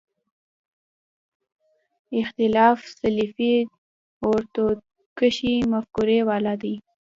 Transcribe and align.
اختلاف 2.21 2.77
سلفي 2.99 3.53
اورتودوکسي 4.25 5.53
مفکورې 5.71 6.19
والا 6.29 6.53
دي. 6.61 6.75